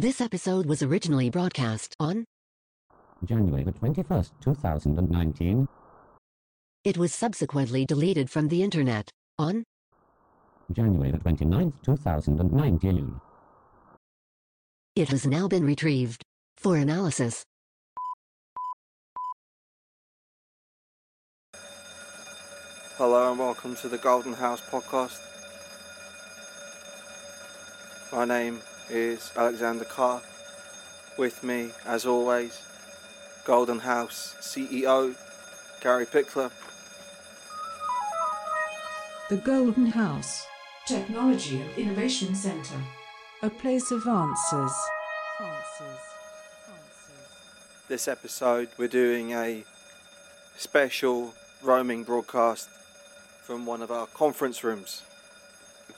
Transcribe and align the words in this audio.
This 0.00 0.22
episode 0.22 0.64
was 0.64 0.82
originally 0.82 1.28
broadcast 1.28 1.94
on. 2.00 2.24
January 3.22 3.64
the 3.64 3.72
21st, 3.72 4.30
2019. 4.40 5.68
It 6.84 6.96
was 6.96 7.12
subsequently 7.12 7.84
deleted 7.84 8.30
from 8.30 8.48
the 8.48 8.62
internet 8.62 9.10
on. 9.38 9.62
January 10.72 11.10
the 11.10 11.18
29th, 11.18 11.74
2019. 11.84 13.20
It 14.96 15.08
has 15.10 15.26
now 15.26 15.46
been 15.46 15.66
retrieved 15.66 16.22
for 16.56 16.78
analysis. 16.78 17.44
Hello 22.96 23.32
and 23.32 23.38
welcome 23.38 23.76
to 23.76 23.88
the 23.90 23.98
Golden 23.98 24.32
House 24.32 24.62
podcast. 24.62 25.20
My 28.10 28.24
name 28.24 28.62
is 28.90 29.32
Alexander 29.36 29.84
Carr. 29.84 30.20
With 31.16 31.42
me, 31.42 31.70
as 31.86 32.06
always, 32.06 32.62
Golden 33.44 33.80
House 33.80 34.36
CEO 34.40 35.14
Gary 35.80 36.06
Pickler. 36.06 36.50
The 39.28 39.36
Golden 39.36 39.86
House, 39.86 40.44
Technology 40.86 41.60
and 41.60 41.78
Innovation 41.78 42.34
Center. 42.34 42.76
a 43.42 43.48
place 43.50 43.90
of 43.90 44.06
answers. 44.06 44.72
Answers. 45.40 46.00
Answers. 46.68 47.86
This 47.88 48.08
episode, 48.08 48.68
we're 48.76 48.88
doing 48.88 49.32
a 49.32 49.64
special 50.56 51.34
roaming 51.62 52.02
broadcast 52.04 52.68
from 53.42 53.64
one 53.66 53.82
of 53.82 53.90
our 53.90 54.06
conference 54.08 54.62
rooms. 54.62 55.02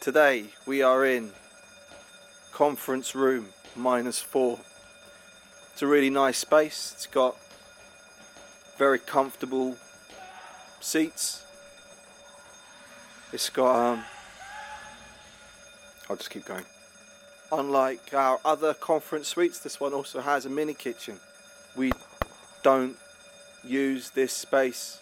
Today, 0.00 0.46
we 0.66 0.82
are 0.82 1.04
in 1.04 1.32
conference 2.58 3.14
room 3.14 3.46
minus 3.76 4.18
four. 4.18 4.58
It's 5.72 5.80
a 5.80 5.86
really 5.86 6.10
nice 6.10 6.38
space. 6.38 6.90
It's 6.92 7.06
got 7.06 7.36
very 8.76 8.98
comfortable 8.98 9.76
seats. 10.80 11.44
It's 13.32 13.48
got 13.48 13.76
um 13.76 14.04
I'll 16.10 16.16
just 16.16 16.30
keep 16.30 16.46
going. 16.46 16.64
Unlike 17.52 18.12
our 18.12 18.40
other 18.44 18.74
conference 18.74 19.28
suites, 19.28 19.60
this 19.60 19.78
one 19.78 19.92
also 19.94 20.20
has 20.20 20.44
a 20.44 20.50
mini 20.50 20.74
kitchen. 20.74 21.20
We 21.76 21.92
don't 22.64 22.96
use 23.62 24.10
this 24.10 24.32
space 24.32 24.98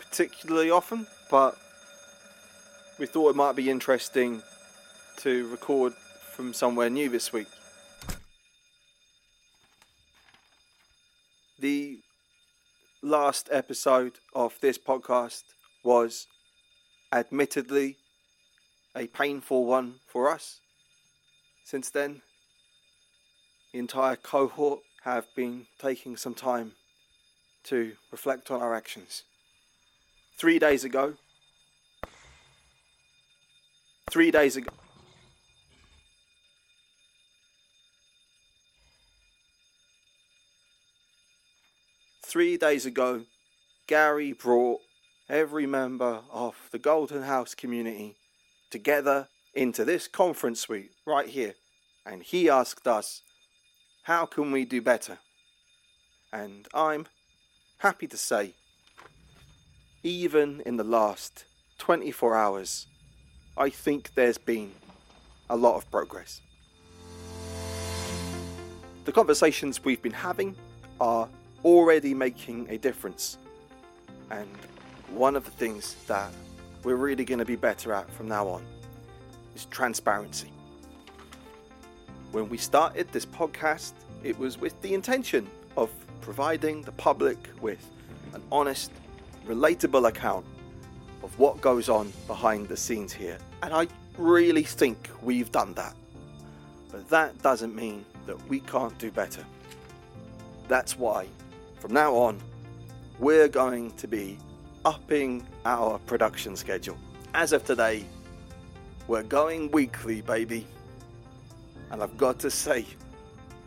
particularly 0.00 0.72
often, 0.72 1.06
but 1.30 1.56
we 2.98 3.06
thought 3.06 3.30
it 3.30 3.36
might 3.36 3.54
be 3.54 3.70
interesting 3.70 4.42
to 5.18 5.46
record 5.46 5.94
from 6.40 6.54
somewhere 6.54 6.88
new 6.88 7.06
this 7.10 7.34
week. 7.34 7.48
The 11.58 11.98
last 13.02 13.50
episode 13.52 14.12
of 14.34 14.54
this 14.62 14.78
podcast 14.78 15.42
was 15.84 16.26
admittedly 17.12 17.98
a 18.96 19.06
painful 19.08 19.66
one 19.66 19.96
for 20.06 20.30
us. 20.30 20.60
Since 21.62 21.90
then, 21.90 22.22
the 23.74 23.78
entire 23.78 24.16
cohort 24.16 24.80
have 25.02 25.26
been 25.36 25.66
taking 25.78 26.16
some 26.16 26.34
time 26.34 26.72
to 27.64 27.96
reflect 28.10 28.50
on 28.50 28.62
our 28.62 28.74
actions. 28.74 29.24
Three 30.38 30.58
days 30.58 30.84
ago, 30.84 31.16
three 34.10 34.30
days 34.30 34.56
ago, 34.56 34.72
three 42.30 42.56
days 42.56 42.86
ago, 42.86 43.24
Gary 43.88 44.32
brought 44.32 44.80
every 45.28 45.66
member 45.66 46.20
of 46.30 46.54
the 46.70 46.78
Golden 46.78 47.22
House 47.22 47.56
community 47.56 48.14
together 48.70 49.26
into 49.52 49.84
this 49.84 50.06
conference 50.06 50.60
suite 50.60 50.92
right 51.04 51.28
here. 51.28 51.54
And 52.06 52.22
he 52.22 52.48
asked 52.48 52.86
us, 52.86 53.22
How 54.04 54.26
can 54.26 54.52
we 54.52 54.64
do 54.64 54.80
better? 54.80 55.18
And 56.32 56.68
I'm 56.72 57.08
happy 57.78 58.06
to 58.06 58.16
say, 58.16 58.54
even 60.04 60.62
in 60.64 60.76
the 60.76 60.84
last 60.84 61.44
24 61.78 62.36
hours, 62.36 62.86
I 63.56 63.70
think 63.70 64.14
there's 64.14 64.38
been 64.38 64.70
a 65.50 65.56
lot 65.56 65.74
of 65.74 65.90
progress. 65.90 66.40
The 69.04 69.12
conversations 69.12 69.84
we've 69.84 70.00
been 70.00 70.12
having 70.12 70.54
are 71.00 71.28
already 71.64 72.14
making 72.14 72.68
a 72.70 72.78
difference. 72.78 73.38
And 74.30 74.48
one 75.10 75.36
of 75.36 75.44
the 75.44 75.50
things 75.50 75.96
that 76.06 76.30
we're 76.84 76.96
really 76.96 77.24
going 77.24 77.38
to 77.38 77.44
be 77.44 77.56
better 77.56 77.92
at 77.92 78.10
from 78.10 78.28
now 78.28 78.48
on 78.48 78.62
is 79.54 79.66
transparency. 79.66 80.50
When 82.32 82.48
we 82.48 82.56
started 82.56 83.10
this 83.12 83.26
podcast, 83.26 83.92
it 84.22 84.38
was 84.38 84.58
with 84.58 84.80
the 84.82 84.94
intention 84.94 85.48
of 85.76 85.90
providing 86.20 86.82
the 86.82 86.92
public 86.92 87.38
with 87.60 87.84
an 88.34 88.42
honest, 88.52 88.92
relatable 89.46 90.08
account 90.08 90.46
of 91.22 91.36
what 91.38 91.60
goes 91.60 91.88
on 91.88 92.12
behind 92.26 92.68
the 92.68 92.76
scenes 92.76 93.12
here. 93.12 93.38
And 93.62 93.74
I 93.74 93.88
really 94.16 94.62
think 94.62 95.10
we've 95.22 95.50
done 95.50 95.74
that. 95.74 95.94
But 96.90 97.08
that 97.08 97.40
doesn't 97.42 97.74
mean 97.74 98.04
that 98.26 98.48
we 98.48 98.60
can't 98.60 98.96
do 98.98 99.10
better. 99.10 99.44
That's 100.68 100.98
why, 100.98 101.26
from 101.80 101.94
now 101.94 102.14
on, 102.14 102.38
we're 103.18 103.48
going 103.48 103.90
to 103.92 104.06
be 104.06 104.38
upping 104.84 105.46
our 105.64 105.98
production 106.00 106.54
schedule. 106.54 106.96
As 107.32 107.52
of 107.52 107.64
today, 107.64 108.04
we're 109.08 109.22
going 109.22 109.70
weekly, 109.70 110.20
baby. 110.20 110.66
And 111.90 112.02
I've 112.02 112.16
got 112.16 112.38
to 112.40 112.50
say, 112.50 112.84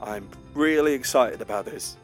I'm 0.01 0.29
really 0.53 0.93
excited 0.93 1.41
about 1.41 1.65
this. 1.65 1.97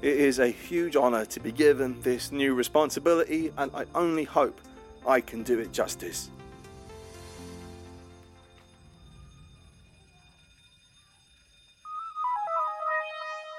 It 0.00 0.16
is 0.18 0.38
a 0.38 0.48
huge 0.48 0.96
honor 0.96 1.24
to 1.26 1.40
be 1.40 1.52
given 1.52 2.00
this 2.00 2.32
new 2.32 2.54
responsibility, 2.54 3.52
and 3.58 3.70
I 3.74 3.84
only 3.94 4.24
hope 4.24 4.60
I 5.06 5.20
can 5.20 5.42
do 5.42 5.58
it 5.60 5.72
justice. 5.72 6.30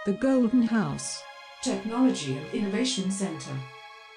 The 0.05 0.13
Golden 0.13 0.61
House, 0.61 1.23
Technology 1.65 2.37
and 2.37 2.53
Innovation 2.53 3.09
Center. 3.09 3.49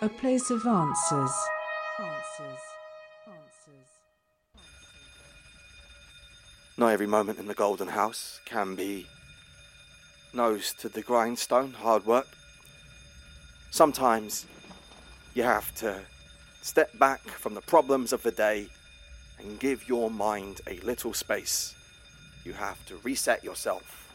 a 0.02 0.08
place 0.10 0.50
of 0.50 0.66
answers. 0.66 1.32
Answers. 1.98 2.60
Answers. 3.26 3.88
Not 6.76 6.88
every 6.88 7.06
moment 7.06 7.38
in 7.38 7.46
the 7.46 7.54
Golden 7.54 7.88
House 7.88 8.38
can 8.44 8.74
be 8.74 9.06
nose 10.34 10.74
to 10.80 10.90
the 10.90 11.00
grindstone, 11.00 11.72
hard 11.72 12.04
work. 12.04 12.28
Sometimes 13.70 14.44
you 15.32 15.42
have 15.42 15.74
to 15.76 16.02
step 16.60 16.98
back 16.98 17.22
from 17.22 17.54
the 17.54 17.62
problems 17.62 18.12
of 18.12 18.22
the 18.22 18.30
day 18.30 18.68
and 19.38 19.58
give 19.58 19.88
your 19.88 20.10
mind 20.10 20.60
a 20.66 20.80
little 20.80 21.14
space. 21.14 21.74
You 22.44 22.52
have 22.52 22.84
to 22.88 22.96
reset 22.96 23.42
yourself, 23.42 24.12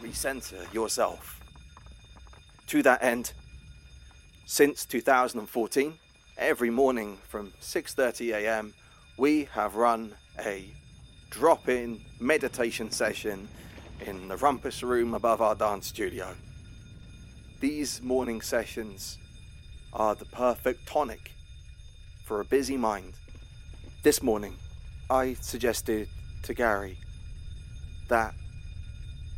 recenter 0.00 0.72
yourself. 0.72 1.38
To 2.68 2.82
that 2.82 3.02
end, 3.02 3.32
since 4.44 4.84
2014, 4.84 5.98
every 6.36 6.68
morning 6.68 7.16
from 7.26 7.52
6:30 7.62 8.34
a.m., 8.34 8.74
we 9.16 9.44
have 9.52 9.74
run 9.74 10.14
a 10.38 10.66
drop-in 11.30 11.98
meditation 12.20 12.90
session 12.90 13.48
in 14.04 14.28
the 14.28 14.36
rumpus 14.36 14.82
room 14.82 15.14
above 15.14 15.40
our 15.40 15.54
dance 15.54 15.86
studio. 15.86 16.34
These 17.60 18.02
morning 18.02 18.42
sessions 18.42 19.16
are 19.94 20.14
the 20.14 20.26
perfect 20.26 20.86
tonic 20.86 21.32
for 22.26 22.40
a 22.40 22.44
busy 22.44 22.76
mind. 22.76 23.14
This 24.02 24.22
morning, 24.22 24.56
I 25.08 25.32
suggested 25.40 26.06
to 26.42 26.52
Gary 26.52 26.98
that 28.08 28.34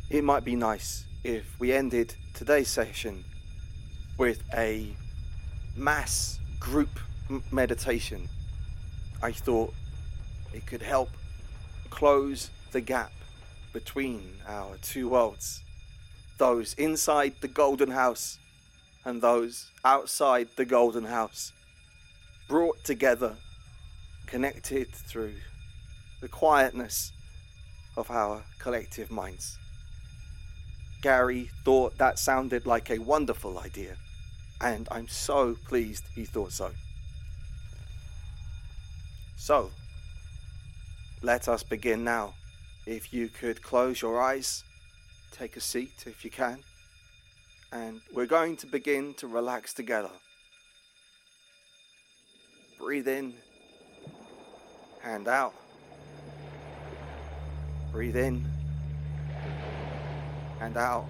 it 0.09 0.25
might 0.25 0.43
be 0.43 0.57
nice 0.57 1.05
if 1.23 1.59
we 1.59 1.71
ended 1.71 2.15
today's 2.33 2.69
session 2.69 3.23
with 4.17 4.41
a 4.53 4.95
mass 5.75 6.39
group 6.59 6.99
m- 7.29 7.43
meditation. 7.51 8.27
I 9.21 9.31
thought 9.31 9.73
it 10.53 10.65
could 10.65 10.81
help 10.81 11.09
close 11.89 12.49
the 12.71 12.81
gap 12.81 13.11
between 13.73 14.33
our 14.47 14.77
two 14.81 15.09
worlds 15.09 15.63
those 16.41 16.73
inside 16.73 17.35
the 17.41 17.47
Golden 17.47 17.91
House 17.91 18.39
and 19.05 19.21
those 19.21 19.69
outside 19.85 20.47
the 20.55 20.65
Golden 20.65 21.03
House, 21.03 21.53
brought 22.47 22.83
together, 22.83 23.35
connected 24.25 24.91
through 24.91 25.35
the 26.19 26.27
quietness 26.27 27.11
of 27.95 28.09
our 28.09 28.43
collective 28.57 29.11
minds. 29.11 29.59
Gary 31.01 31.49
thought 31.65 31.97
that 31.97 32.19
sounded 32.19 32.65
like 32.67 32.91
a 32.91 32.99
wonderful 32.99 33.59
idea, 33.59 33.95
and 34.61 34.87
I'm 34.91 35.07
so 35.07 35.55
pleased 35.67 36.05
he 36.13 36.25
thought 36.25 36.51
so. 36.51 36.71
So, 39.35 39.71
let 41.23 41.47
us 41.47 41.63
begin 41.63 42.03
now. 42.03 42.35
If 42.85 43.11
you 43.13 43.29
could 43.29 43.63
close 43.63 44.01
your 44.01 44.21
eyes, 44.21 44.63
take 45.31 45.57
a 45.57 45.61
seat 45.61 46.03
if 46.05 46.23
you 46.23 46.29
can, 46.29 46.59
and 47.71 48.01
we're 48.13 48.27
going 48.27 48.55
to 48.57 48.67
begin 48.67 49.15
to 49.15 49.27
relax 49.27 49.73
together. 49.73 50.11
Breathe 52.77 53.07
in 53.07 53.33
and 55.03 55.27
out. 55.27 55.55
Breathe 57.91 58.15
in 58.15 58.60
and 60.61 60.77
out. 60.77 61.07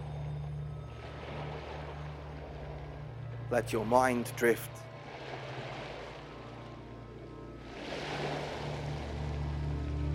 Let 3.49 3.73
your 3.73 3.85
mind 3.85 4.31
drift. 4.37 4.71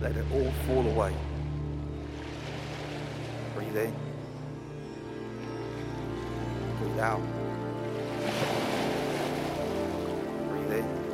Let 0.01 0.15
it 0.15 0.25
all 0.33 0.51
fall 0.65 0.87
away. 0.87 1.13
Breathe 3.55 3.77
in. 3.77 3.93
Breathe 6.79 6.99
out. 6.99 7.21
Breathe 10.49 10.71
in. 10.71 11.06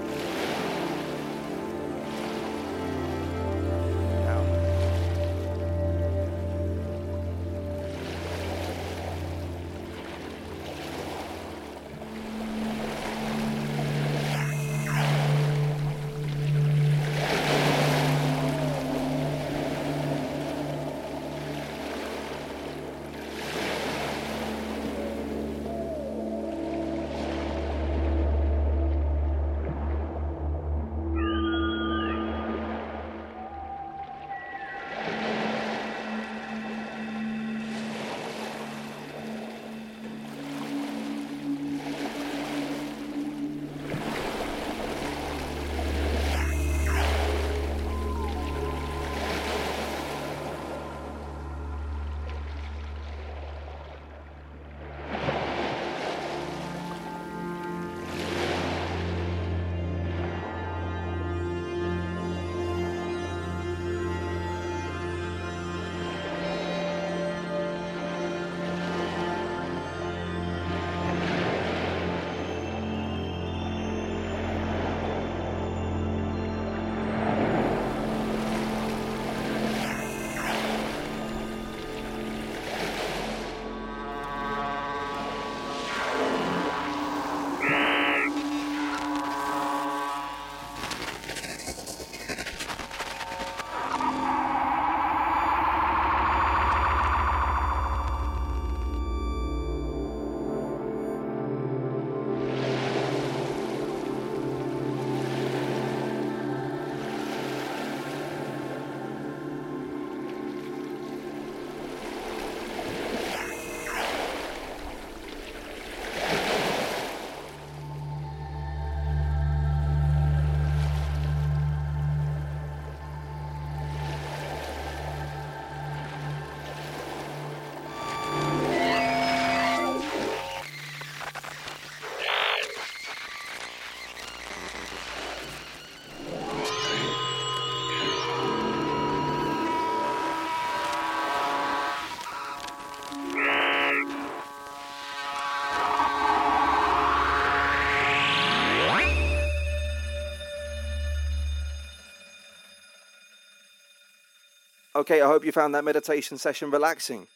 Okay, 155.04 155.20
I 155.20 155.28
hope 155.28 155.44
you 155.44 155.52
found 155.52 155.76
that 155.76 155.84
meditation 155.84 156.38
session 156.38 156.72
relaxing. 156.72 157.28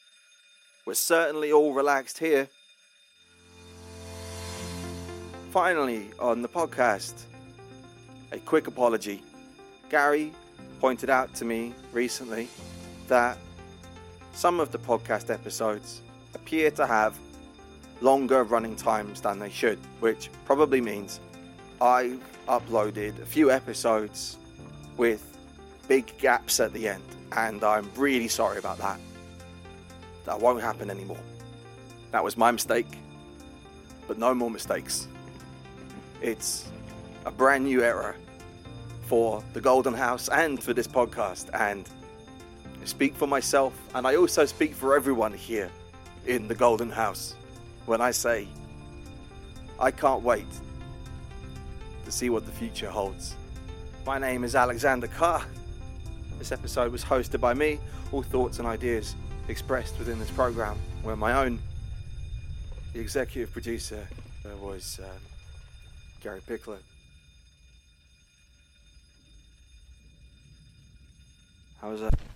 We're 0.86 0.94
certainly 0.94 1.52
all 1.52 1.74
relaxed 1.74 2.18
here. 2.18 2.48
Finally, 5.52 6.12
on 6.18 6.42
the 6.42 6.48
podcast, 6.48 7.24
a 8.32 8.38
quick 8.38 8.68
apology. 8.68 9.22
Gary 9.90 10.32
pointed 10.80 11.10
out 11.10 11.34
to 11.36 11.44
me 11.44 11.74
recently 11.92 12.48
that 13.10 13.38
some 14.32 14.62
of 14.62 14.72
the 14.72 14.80
podcast 14.80 15.30
episodes 15.30 16.04
appear 16.36 16.72
to 16.72 16.88
have 16.88 17.18
longer 18.00 18.46
running 18.46 18.78
times 18.78 19.20
than 19.20 19.40
they 19.40 19.50
should, 19.50 19.80
which 20.00 20.30
probably 20.46 20.80
means 20.80 21.20
I've 21.82 22.24
uploaded 22.48 23.22
a 23.22 23.26
few 23.26 23.52
episodes 23.52 24.38
with 24.96 25.38
big 25.90 26.18
gaps 26.18 26.62
at 26.62 26.72
the 26.72 26.88
end, 26.88 27.04
and 27.34 27.64
I'm 27.64 27.90
really 27.96 28.28
sorry 28.28 28.58
about 28.58 28.78
that. 28.80 29.00
That 30.26 30.40
won't 30.40 30.62
happen 30.62 30.90
anymore. 30.90 31.20
That 32.12 32.24
was 32.24 32.38
my 32.38 32.52
mistake, 32.52 32.88
but 34.08 34.18
no 34.18 34.34
more 34.34 34.50
mistakes. 34.50 35.08
It's 36.22 36.70
a 37.26 37.32
brand 37.32 37.66
new 37.66 37.84
era 37.84 38.16
for 39.06 39.44
the 39.54 39.62
Golden 39.62 39.94
House 39.94 40.30
and 40.30 40.62
for 40.62 40.74
this 40.74 40.88
podcast, 40.88 41.50
and 41.54 41.88
I 42.82 42.86
speak 42.86 43.16
for 43.16 43.28
myself, 43.28 43.74
and 43.96 44.08
I 44.08 44.16
also 44.16 44.46
speak 44.46 44.74
for 44.74 44.96
everyone 44.96 45.34
here 45.34 45.70
in 46.26 46.48
the 46.48 46.56
Golden 46.56 46.90
House 46.90 47.36
when 47.86 48.02
I 48.02 48.12
say 48.12 48.48
I 49.80 49.92
can't 49.92 50.24
wait 50.24 50.48
to 52.06 52.12
see 52.12 52.30
what 52.30 52.46
the 52.46 52.52
future 52.52 52.90
holds. 52.90 53.36
My 54.06 54.18
name 54.18 54.44
is 54.44 54.56
Alexander 54.56 55.08
Carr. 55.08 55.46
This 56.38 56.52
episode 56.52 56.92
was 56.92 57.04
hosted 57.04 57.40
by 57.40 57.54
me. 57.54 57.80
All 58.12 58.22
thoughts 58.22 58.60
and 58.60 58.68
ideas 58.68 59.16
expressed 59.48 59.98
within 59.98 60.20
this 60.20 60.30
program 60.32 60.78
were 61.04 61.16
my 61.16 61.34
own. 61.34 61.60
The 62.94 63.00
executive 63.00 63.52
producer 63.52 64.08
uh, 64.46 64.56
was 64.58 65.00
um, 65.04 65.22
Gary 66.22 66.42
Pickler. 66.48 66.80
How 71.82 71.92
was 71.92 72.02
that? 72.02 72.28